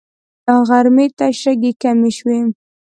غرمې 0.67 1.07
ته 1.17 1.25
شګې 1.41 1.71
کمې 1.81 2.11
شوې. 2.17 2.39